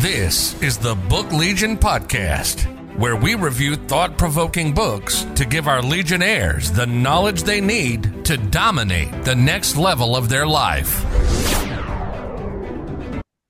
[0.00, 2.60] This is the Book Legion Podcast,
[2.96, 8.36] where we review thought provoking books to give our Legionnaires the knowledge they need to
[8.36, 11.04] dominate the next level of their life.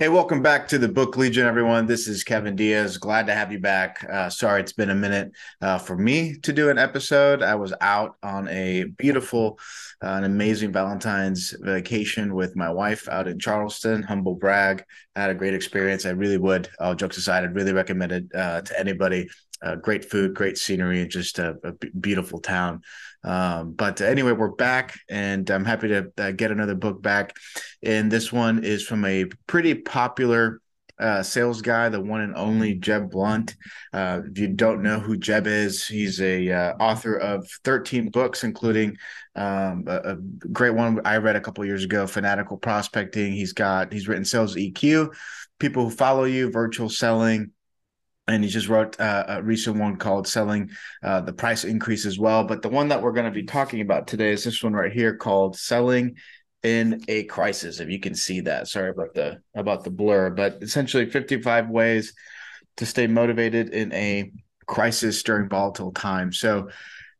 [0.01, 1.87] Hey, welcome back to the Book Legion, everyone.
[1.87, 2.99] This is Kevin Diaz.
[2.99, 4.07] Glad to have you back.
[4.09, 7.43] Uh, sorry, it's been a minute uh, for me to do an episode.
[7.43, 9.59] I was out on a beautiful,
[10.01, 14.05] uh, an amazing Valentine's vacation with my wife out in Charleston.
[14.05, 14.85] Humble brag.
[15.17, 16.07] I had a great experience.
[16.07, 19.29] I really would, all jokes aside, I'd really recommend it uh, to anybody.
[19.63, 21.57] Uh, great food, great scenery, and just a
[21.99, 22.83] beautiful town.
[23.25, 27.37] Um, but anyway, we're back, and I'm happy to uh, get another book back.
[27.83, 30.61] And this one is from a pretty popular
[30.99, 33.57] uh, sales guy, the one and only Jeb Blount.
[33.93, 38.45] Uh, if you don't know who Jeb is, he's a uh, author of 13 books,
[38.45, 38.97] including
[39.37, 43.33] um, a, a, great one I read a couple years ago, Fanatical Prospecting.
[43.33, 45.15] He's got he's written Sales EQ,
[45.61, 47.53] People Who Follow You, Virtual Selling
[48.29, 50.71] and he just wrote uh, a recent one called selling
[51.03, 52.45] uh, the price increase as well.
[52.45, 54.93] But the one that we're going to be talking about today is this one right
[54.93, 56.17] here called selling
[56.63, 58.69] in a crisis if you can see that.
[58.69, 62.13] Sorry about the about the blur but essentially 55 ways
[62.77, 64.31] to stay motivated in a
[64.67, 66.39] crisis during volatile times.
[66.39, 66.69] So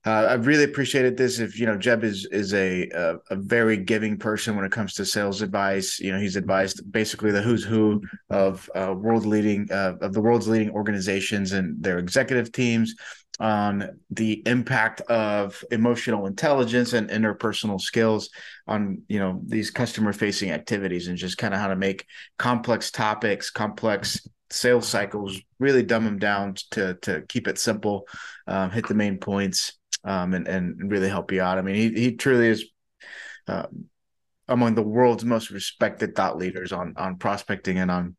[0.09, 1.39] uh, I've really appreciated this.
[1.39, 4.95] If you know, Jeb is is a, a, a very giving person when it comes
[4.95, 6.01] to sales advice.
[6.01, 8.01] You know, he's advised basically the who's who
[8.31, 12.95] of uh, world leading uh, of the world's leading organizations and their executive teams
[13.39, 18.31] on the impact of emotional intelligence and interpersonal skills
[18.67, 22.07] on you know these customer facing activities and just kind of how to make
[22.39, 28.07] complex topics complex sales cycles really dumb them down to to keep it simple
[28.47, 31.59] um, hit the main points um, and and really help you out.
[31.59, 32.65] I mean, he he truly is
[33.47, 33.67] uh,
[34.49, 38.17] among the world's most respected thought leaders on on prospecting and on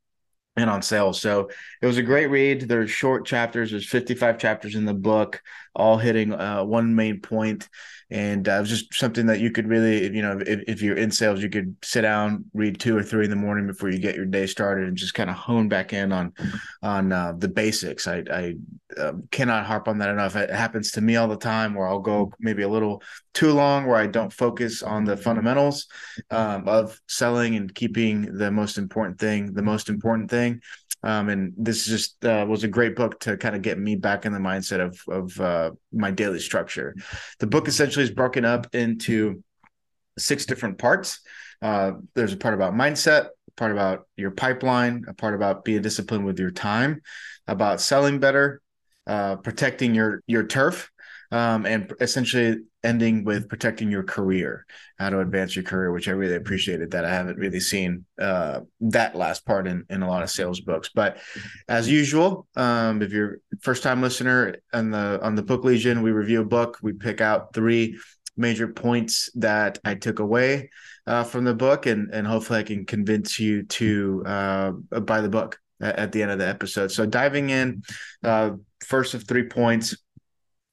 [0.55, 1.21] and on sales.
[1.21, 1.49] So
[1.81, 2.61] it was a great read.
[2.61, 3.71] There's short chapters.
[3.71, 5.41] There's 55 chapters in the book,
[5.79, 7.69] all hitting uh, one main point.
[8.11, 10.97] And uh, it was just something that you could really you know if, if you're
[10.97, 13.99] in sales you could sit down read two or three in the morning before you
[13.99, 16.33] get your day started and just kind of hone back in on
[16.81, 18.07] on uh, the basics.
[18.07, 18.55] I i
[18.97, 20.35] uh, cannot harp on that enough.
[20.35, 23.01] It happens to me all the time where i'll go maybe a little
[23.33, 25.87] too long where i don't focus on the fundamentals
[26.31, 30.61] um, of selling and keeping the most important thing the most important thing
[31.03, 34.25] um, and this just uh, was a great book to kind of get me back
[34.25, 36.95] in the mindset of of uh, my daily structure.
[37.39, 39.43] The book essentially is broken up into
[40.17, 41.21] six different parts.
[41.61, 45.81] Uh, there's a part about mindset, a part about your pipeline, a part about being
[45.81, 47.01] disciplined with your time,
[47.47, 48.61] about selling better,
[49.07, 50.91] uh, protecting your your turf,
[51.31, 54.65] um, and essentially ending with protecting your career,
[54.97, 58.61] how to advance your career, which I really appreciated that I haven't really seen uh,
[58.81, 60.89] that last part in, in a lot of sales books.
[60.93, 61.17] But
[61.67, 66.11] as usual, um, if you're first time listener on the on the Book Legion, we
[66.11, 67.99] review a book, we pick out three
[68.37, 70.69] major points that I took away
[71.05, 75.29] uh, from the book, and and hopefully I can convince you to uh, buy the
[75.29, 76.91] book at, at, the end of the episode.
[76.91, 77.83] So diving in,
[78.23, 78.51] uh,
[78.85, 79.95] first of three points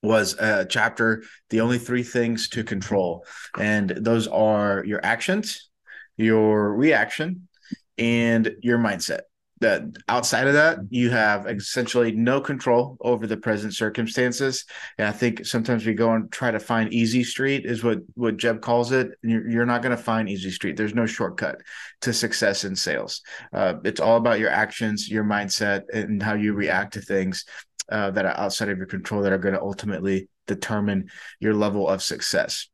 [0.07, 3.25] was a chapter the only three things to control.
[3.59, 5.67] And those are your actions
[6.17, 7.49] your reaction
[7.99, 9.21] and your mindset.
[9.61, 14.67] That outside of that you have essentially no control over the present circumstances.
[14.99, 18.37] And i think sometimes we go and try to find easy street is what what
[18.37, 19.13] jeb calls it.
[19.23, 20.77] You're, you're not going to find easy street.
[20.77, 21.63] There's no shortcut
[22.03, 23.23] to success in sales.
[23.51, 27.47] Uh, it's all about your actions your mindset and how you react to things
[27.91, 31.09] uh, that are outside of your control that are going to ultimately determine
[31.41, 32.69] your level of success.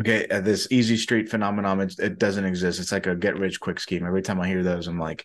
[0.00, 2.80] Okay, uh, this easy street phenomenon it, it, doesn't exist.
[2.80, 4.04] It's like a get rich quick scheme.
[4.04, 5.24] Every time I hear those, I'm like,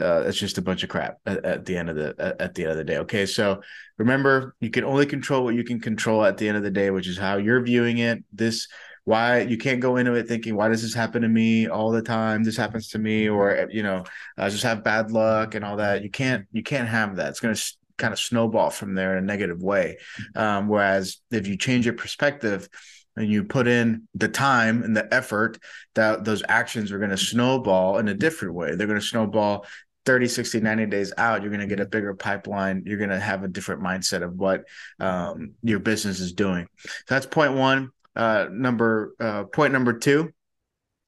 [0.00, 2.62] uh, it's just a bunch of crap at, at the end of the at, the
[2.62, 2.98] end of the day.
[2.98, 3.60] Okay, so
[3.96, 6.90] remember, you can only control what you can control at the end of the day,
[6.90, 8.22] which is how you're viewing it.
[8.32, 8.68] This
[9.08, 12.02] why you can't go into it thinking why does this happen to me all the
[12.02, 14.04] time this happens to me or you know
[14.36, 17.40] i just have bad luck and all that you can't you can't have that it's
[17.40, 19.98] going to kind of snowball from there in a negative way.
[20.34, 22.68] Um, whereas if you change your perspective
[23.16, 25.58] and you put in the time and the effort,
[25.94, 28.74] that those actions are going to snowball in a different way.
[28.74, 29.66] They're going to snowball
[30.06, 31.42] 30, 60, 90 days out.
[31.42, 32.84] You're going to get a bigger pipeline.
[32.86, 34.64] You're going to have a different mindset of what
[35.00, 36.66] um, your business is doing.
[36.78, 37.90] So that's point one.
[38.16, 40.32] Uh, number uh, point number two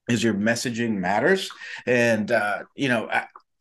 [0.09, 1.51] is your messaging matters
[1.87, 3.09] and uh, you know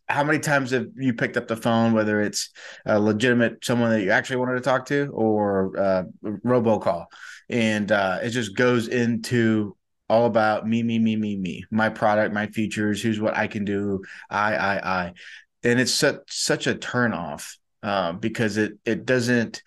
[0.10, 2.50] how many times have you picked up the phone, whether it's
[2.86, 6.04] a legitimate someone that you actually wanted to talk to or uh,
[6.46, 7.06] robocall,
[7.50, 9.76] and uh, it just goes into
[10.10, 13.64] all about me, me, me, me, me, my product, my features, here's what I can
[13.64, 15.14] do, I, I, I.
[15.64, 19.62] and it's such such a turn off uh, because it it doesn't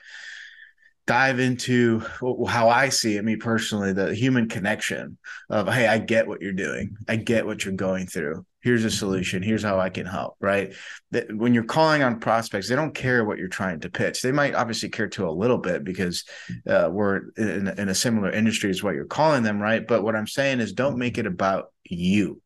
[1.06, 2.00] dive into
[2.48, 5.18] how I see it, me personally, the human connection
[5.50, 6.96] of, hey, I get what you're doing.
[7.08, 8.46] I get what you're going through.
[8.60, 9.42] Here's a solution.
[9.42, 10.36] Here's how I can help.
[10.40, 10.74] Right.
[11.10, 14.22] That when you're calling on prospects, they don't care what you're trying to pitch.
[14.22, 16.24] They might obviously care to a little bit because
[16.68, 19.60] uh, we're in, in a similar industry as what you're calling them.
[19.60, 19.84] Right.
[19.84, 22.40] But what I'm saying is don't make it about you.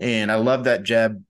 [0.00, 1.22] And I love that Jeb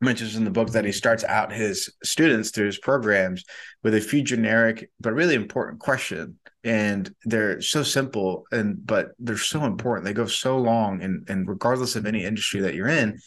[0.00, 3.44] mentions in the book that he starts out his students through his programs
[3.82, 9.36] with a few generic but really important questions and they're so simple and but they're
[9.36, 10.04] so important.
[10.04, 13.18] They go so long and and regardless of any industry that you're in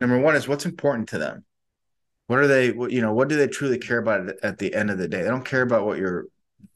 [0.00, 1.44] number one is what's important to them?
[2.26, 4.98] What are they you know what do they truly care about at the end of
[4.98, 5.22] the day?
[5.22, 6.26] They don't care about what your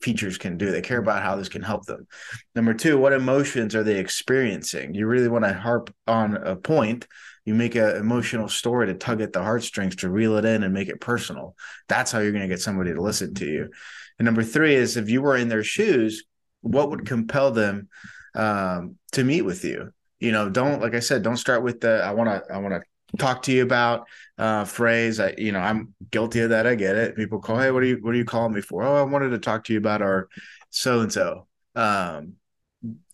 [0.01, 0.71] features can do.
[0.71, 2.07] They care about how this can help them.
[2.55, 4.95] Number two what emotions are they experiencing?
[4.95, 7.07] You really want to harp on a point
[7.47, 10.75] you make an emotional story to tug at the heartstrings to reel it in and
[10.75, 11.57] make it personal.
[11.89, 13.71] That's how you're going to get somebody to listen to you.
[14.19, 16.25] And number three is if you were in their shoes
[16.67, 17.89] what would compel them
[18.35, 19.93] um, to meet with you?
[20.19, 22.73] You know don't like i said don't start with the i want to i want
[22.73, 24.07] to talk to you about
[24.39, 25.21] uh, phrase.
[25.21, 26.67] I you know i'm guilty of that.
[26.67, 27.17] I get it.
[27.17, 28.83] People call hey what are you what are you calling me for?
[28.83, 30.29] Oh i wanted to talk to you about our
[30.71, 32.35] so and so um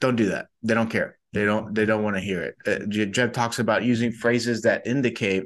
[0.01, 0.47] don't do that.
[0.63, 2.57] They don't care they don't they don't want to hear it.
[2.67, 5.45] Uh, Jeb talks about using phrases that indicate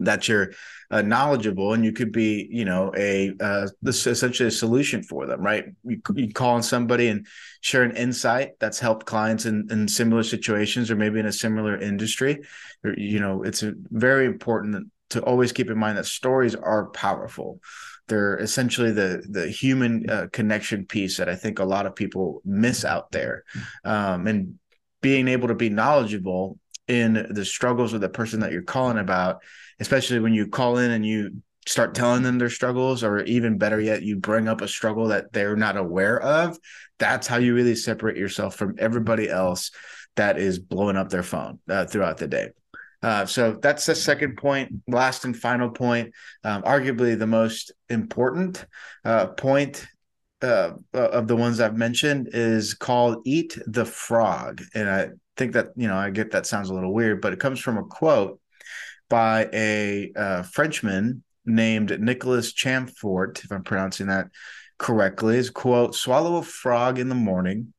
[0.00, 0.52] that you're
[0.90, 5.26] uh, knowledgeable and you could be you know a uh, this essentially a solution for
[5.26, 5.66] them right?
[5.84, 7.26] You, you call on somebody and
[7.60, 11.76] share an insight that's helped clients in, in similar situations or maybe in a similar
[11.76, 12.40] industry.
[12.84, 17.60] Or, you know it's very important to always keep in mind that stories are powerful.
[18.08, 22.40] They're essentially the the human uh, connection piece that i think a lot of people
[22.44, 23.44] miss out there.
[23.84, 24.58] Um, and
[25.00, 29.42] being able to be knowledgeable in the struggles of the person that you're calling about,
[29.78, 33.78] especially when you call in and you start telling them their struggles, or even better
[33.78, 36.58] yet, you bring up a struggle that they're not aware of.
[36.98, 39.70] That's how you really separate yourself from everybody else
[40.16, 42.48] that is blowing up their phone uh, throughout the day.
[43.02, 46.12] Uh, so that's the second point, last and final point,
[46.42, 48.64] um, arguably the most important
[49.04, 49.86] uh, point
[50.42, 55.68] uh, of the ones I've mentioned is called "Eat the Frog," and I think that
[55.76, 58.40] you know I get that sounds a little weird, but it comes from a quote
[59.08, 64.28] by a uh, Frenchman named Nicholas Chamfort, if I'm pronouncing that
[64.78, 65.36] correctly.
[65.36, 67.72] Is quote: "Swallow a frog in the morning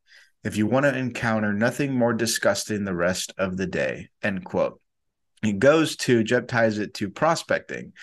[0.44, 4.82] if you want to encounter nothing more disgusting the rest of the day." End quote.
[5.42, 7.94] He goes to Jeb ties it to prospecting.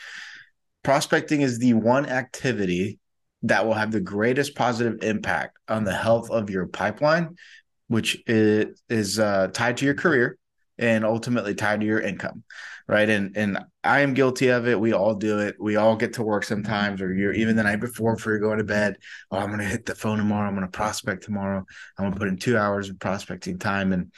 [0.83, 2.99] Prospecting is the one activity
[3.43, 7.37] that will have the greatest positive impact on the health of your pipeline,
[7.89, 10.39] which is, uh, tied to your career
[10.79, 12.43] and ultimately tied to your income,
[12.87, 13.09] right?
[13.09, 14.79] And and I am guilty of it.
[14.79, 15.57] We all do it.
[15.59, 18.59] We all get to work sometimes, or you're even the night before before you're going
[18.59, 18.97] to bed.
[19.31, 20.49] Oh, I'm gonna hit the phone tomorrow.
[20.49, 21.65] I'm gonna prospect tomorrow.
[21.99, 24.13] I'm gonna put in two hours of prospecting time, and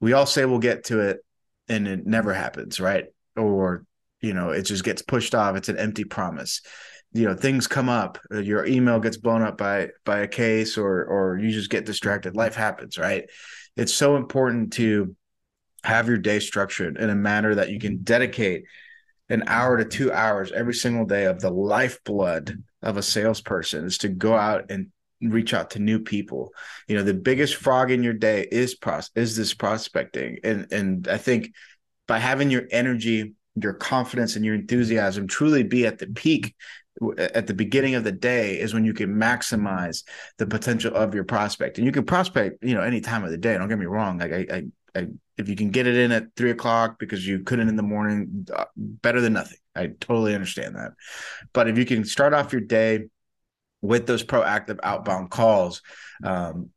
[0.00, 1.24] we all say we'll get to it,
[1.68, 3.06] and it never happens, right?
[3.36, 3.84] Or
[4.20, 5.56] you know, it just gets pushed off.
[5.56, 6.62] It's an empty promise
[7.12, 10.78] you know things come up uh, your email gets blown up by by a case
[10.78, 12.36] or or you just get distracted.
[12.36, 13.28] Life happens right?
[13.76, 15.14] It's so important to
[15.84, 18.64] have your day structured in a manner that you can dedicate
[19.28, 23.98] an hour to two hours every single day of the lifeblood of a salesperson is
[23.98, 24.88] to go out and
[25.22, 26.52] reach out to new people.
[26.88, 30.38] You know the biggest frog in your day is pros is this prospecting.
[30.44, 31.52] And and i think
[32.06, 36.54] by having your energy your confidence and your enthusiasm truly be at the peak
[37.18, 40.04] at the beginning of the day is when you can maximize
[40.38, 41.78] the potential of your prospect.
[41.78, 44.18] And you can prospect you know any time of the day don't get me wrong.
[44.18, 44.62] Like i, I,
[44.98, 45.06] I
[45.38, 48.46] if you can get it in at three o'clock because you couldn't in the morning
[48.54, 49.58] uh, better than nothing.
[49.74, 50.92] I totally understand that.
[51.52, 53.06] But if you can start off your day
[53.80, 55.80] with those proactive outbound calls
[56.22, 56.70] um,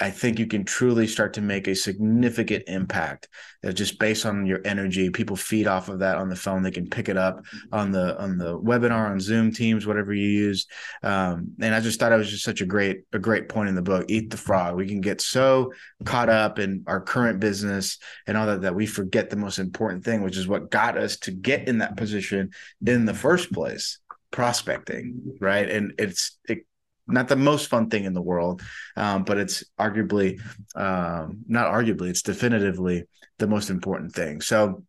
[0.00, 3.28] I think you can truly start to make a significant impact
[3.64, 5.10] uh, just based on your energy.
[5.10, 6.62] People feed off of that on the phone.
[6.62, 10.28] They can pick it up on the on the webinar, on Zoom, Teams, whatever you
[10.28, 10.66] use.
[11.02, 13.74] Um, and I just thought it was just such a great a great point in
[13.74, 14.06] the book.
[14.08, 14.76] Eat the frog.
[14.76, 15.72] We can get so
[16.04, 20.04] caught up in our current business and all that that we forget the most important
[20.04, 22.50] thing, which is what got us to get in that position
[22.86, 23.98] in the first place
[24.30, 26.66] prospecting right and it's it
[27.08, 28.62] not the most fun thing in the world,
[28.96, 30.40] um, but it's arguably,
[30.76, 33.04] um, not arguably, it's definitively
[33.38, 34.40] the most important thing.
[34.40, 34.84] So,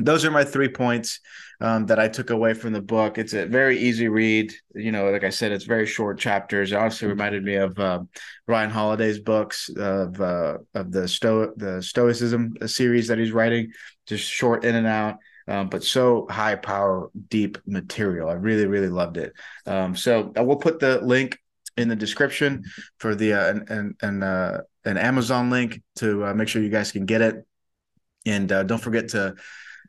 [0.00, 1.18] those are my three points
[1.60, 3.18] um, that I took away from the book.
[3.18, 4.52] It's a very easy read.
[4.72, 6.70] You know, like I said, it's very short chapters.
[6.70, 8.02] It also reminded me of uh,
[8.46, 13.72] Ryan Holiday's books of uh, of the Sto the Stoicism series that he's writing,
[14.06, 15.16] just short in and out.
[15.48, 18.28] um, but so high power, deep material.
[18.28, 19.32] I really, really loved it.
[19.66, 21.38] Um, so I will put the link
[21.78, 22.64] in the description
[22.98, 26.92] for the uh, an an, uh, an Amazon link to uh, make sure you guys
[26.92, 27.46] can get it.
[28.26, 29.36] And uh, don't forget to,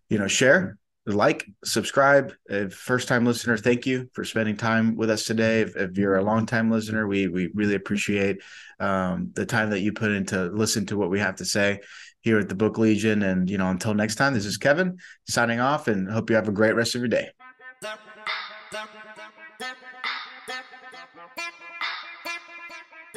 [0.10, 2.34] you know, share, like, subscribe.
[2.46, 5.62] If first time listener, thank you for spending time with us today.
[5.62, 8.38] If, if you're a long time listener, we we really appreciate
[8.80, 11.80] um, the time that you put in to listen to what we have to say
[12.22, 13.24] here at the Book Legion.
[13.24, 16.48] And you know, until next time, this is Kevin signing off, and hope you have
[16.48, 17.30] a great rest of your day.